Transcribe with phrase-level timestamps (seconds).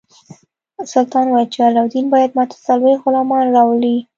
[0.93, 3.97] سلطان وویل چې علاوالدین باید ماته څلوېښت غلامان راولي.